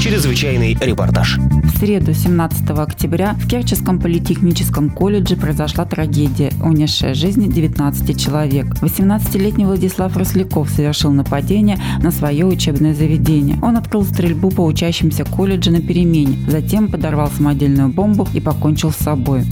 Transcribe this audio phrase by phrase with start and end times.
[0.00, 1.38] Чрезвычайный репортаж.
[1.38, 8.66] В среду, 17 октября, в Керченском политехническом колледже произошла трагедия, унесшая жизнь 19 человек.
[8.80, 13.58] 18-летний Владислав Росляков совершил нападение на свое учебное заведение.
[13.60, 18.96] Он открыл стрельбу по учащимся колледжа на перемене, затем подорвал самодельную бомбу и покончил с
[18.96, 19.44] собой.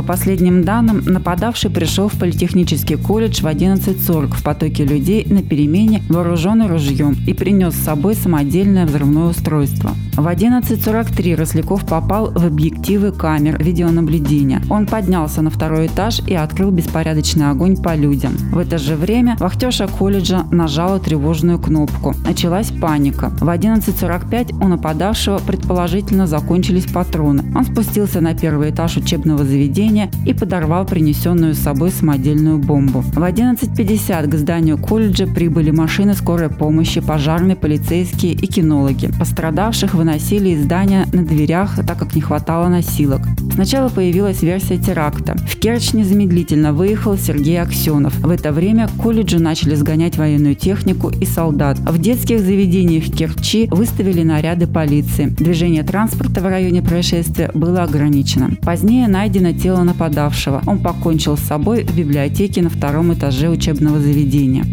[0.00, 6.02] По последним данным, нападавший пришел в политехнический колледж в 11.40 в потоке людей на перемене
[6.08, 9.90] вооруженный ружьем и принес с собой самодельное взрывное устройство.
[10.16, 14.62] В 11.43 Росляков попал в объективы камер видеонаблюдения.
[14.70, 18.32] Он поднялся на второй этаж и открыл беспорядочный огонь по людям.
[18.52, 22.14] В это же время вахтерша колледжа нажала тревожную кнопку.
[22.24, 23.28] Началась паника.
[23.40, 27.44] В 11.45 у нападавшего предположительно закончились патроны.
[27.54, 29.89] Он спустился на первый этаж учебного заведения
[30.24, 33.00] и подорвал принесенную с собой самодельную бомбу.
[33.00, 39.10] В 11.50 к зданию колледжа прибыли машины скорой помощи, пожарные, полицейские и кинологи.
[39.18, 43.22] Пострадавших выносили из здания на дверях, так как не хватало носилок.
[43.54, 45.36] Сначала появилась версия теракта.
[45.36, 48.18] В Керчь незамедлительно выехал Сергей Аксенов.
[48.20, 51.78] В это время к колледжу начали сгонять военную технику и солдат.
[51.78, 55.26] В детских заведениях Керчи выставили наряды полиции.
[55.26, 58.50] Движение транспорта в районе происшествия было ограничено.
[58.62, 60.62] Позднее найдено тело нападавшего.
[60.66, 64.64] Он покончил с собой в библиотеке на втором этаже учебного заведения.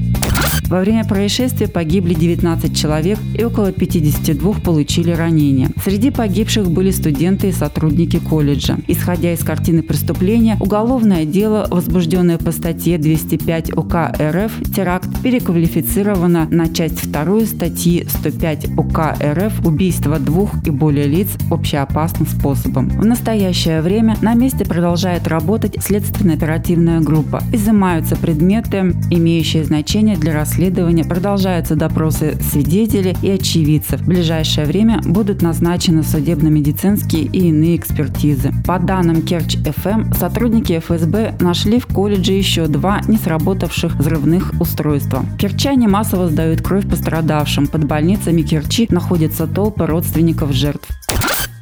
[0.70, 5.70] Во время происшествия погибли 19 человек и около 52 получили ранения.
[5.84, 8.78] Среди погибших были студенты и сотрудники колледжа.
[8.88, 16.68] Исходя из картины преступления, уголовное дело, возбужденное по статье 205 УК РФ «Теракт», переквалифицировано на
[16.68, 22.90] часть вторую статьи 105 УК РФ «Убийство двух и более лиц общеопасным способом».
[22.90, 27.42] В настоящее время на месте продолжает работать следственная оперативная группа.
[27.54, 34.02] Изымаются предметы, имеющие значение для расследования расследования продолжаются допросы свидетелей и очевидцев.
[34.02, 38.52] В ближайшее время будут назначены судебно-медицинские и иные экспертизы.
[38.66, 45.26] По данным Керч ФМ, сотрудники ФСБ нашли в колледже еще два не сработавших взрывных устройства.
[45.38, 47.68] Керчане массово сдают кровь пострадавшим.
[47.68, 50.88] Под больницами Керчи находятся толпы родственников жертв.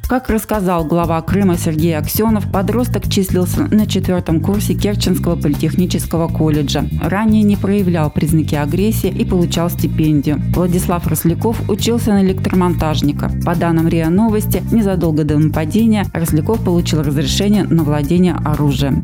[0.08, 6.88] Как рассказал глава Крыма Сергей Аксенов, подросток числился на четвертом курсе Керченского политехнического колледжа.
[7.02, 10.40] Ранее не проявлял признаки агрессии и получал стипендию.
[10.54, 13.32] Владислав Росляков учился на электромонтажника.
[13.44, 19.02] По данным РИА Новости, незадолго до нападения Росляков получил разрешение на владение оружием.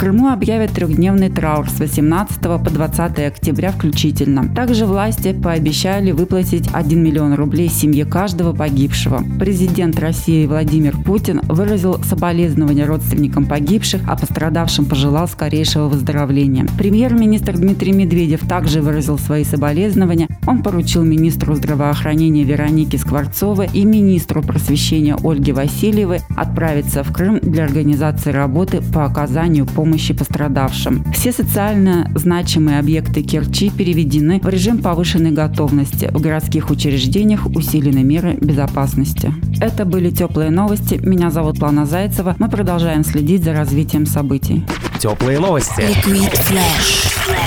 [0.00, 4.48] Крыму объявят трехдневный траур с 18 по 20 октября включительно.
[4.54, 9.22] Также власти пообещали выплатить 1 миллион рублей семье каждого погибшего.
[9.38, 16.66] Президент России Владимир Путин выразил соболезнования родственникам погибших, а пострадавшим пожелал скорейшего выздоровления.
[16.78, 20.28] Премьер-министр Дмитрий Медведев также выразил свои соболезнования.
[20.46, 27.64] Он поручил министру здравоохранения Веронике Скворцовой и министру просвещения Ольге Васильевой отправиться в Крым для
[27.64, 31.04] организации работы по оказанию помощи помощи пострадавшим.
[31.12, 36.08] Все социально значимые объекты Керчи переведены в режим повышенной готовности.
[36.12, 39.34] В городских учреждениях усилены меры безопасности.
[39.60, 41.00] Это были теплые новости.
[41.02, 42.36] Меня зовут Лана Зайцева.
[42.38, 44.64] Мы продолжаем следить за развитием событий.
[45.00, 45.80] Теплые новости.
[45.80, 47.39] Liquid Flash.